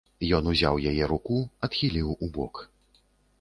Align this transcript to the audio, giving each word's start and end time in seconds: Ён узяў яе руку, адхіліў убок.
Ён 0.37 0.47
узяў 0.51 0.79
яе 0.91 1.03
руку, 1.11 1.37
адхіліў 1.67 2.09
убок. 2.29 2.65